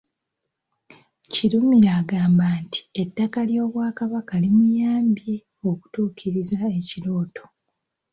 [1.33, 5.35] Kirumira agamba nti ettaka ly’Obwakabaka limuyambye
[5.69, 7.43] okutuukiriza ekirooto.